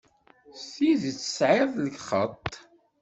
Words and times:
S 0.61 0.63
tidet 0.73 1.17
tesɛiḍ 1.19 1.73
lxeṭṭ. 1.87 2.51